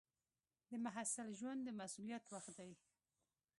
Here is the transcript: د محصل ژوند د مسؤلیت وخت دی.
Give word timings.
د 0.69 0.71
محصل 0.85 1.27
ژوند 1.39 1.59
د 1.63 1.69
مسؤلیت 1.79 2.25
وخت 2.33 2.53
دی. 2.59 2.71